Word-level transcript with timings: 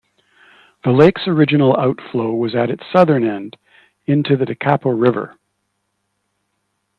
The 0.83 0.89
lake's 0.89 1.27
original 1.27 1.77
outflow 1.77 2.33
was 2.33 2.55
at 2.55 2.71
its 2.71 2.81
southern 2.91 3.23
end, 3.23 3.55
into 4.07 4.35
the 4.35 4.45
Tekapo 4.47 4.89
River. 4.99 5.37